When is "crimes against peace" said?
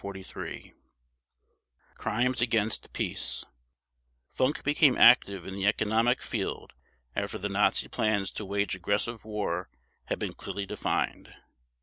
1.93-3.45